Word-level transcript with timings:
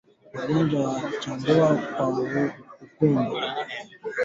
Ugonjwa 0.43 0.79
wa 0.89 0.93
chambavu 1.21 1.79
kwa 1.93 2.05
ngombe 2.09 2.41